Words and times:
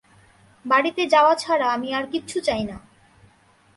বাড়িতে 0.65 1.03
যাওয়া 1.07 1.33
ছাড়া 1.35 1.67
আমি 1.73 1.89
আর 1.93 2.05
কিচ্ছু 2.11 2.37
চাই 2.39 2.63
না! 2.63 2.77